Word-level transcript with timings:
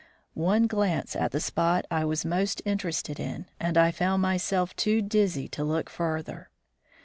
One 0.33 0.65
glance 0.65 1.15
at 1.15 1.31
the 1.31 1.39
spot 1.39 1.85
I 1.91 2.05
was 2.05 2.25
most 2.25 2.59
interested 2.65 3.19
in, 3.19 3.45
and 3.59 3.77
I 3.77 3.91
found 3.91 4.23
myself 4.23 4.75
too 4.75 4.99
dizzy 5.03 5.47
to 5.49 5.63
look 5.63 5.91
further. 5.91 6.49